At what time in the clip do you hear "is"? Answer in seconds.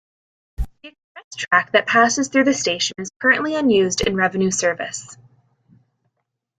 2.97-3.11